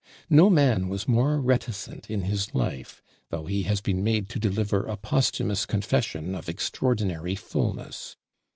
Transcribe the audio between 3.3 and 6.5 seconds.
he has been made to deliver a posthumous confession of